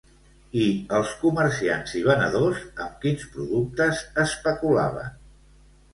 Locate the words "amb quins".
2.85-3.27